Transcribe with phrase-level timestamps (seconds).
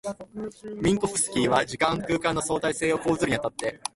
[0.81, 3.79] ミンコフスキーは時間空間の相対性を講ずるに当たって、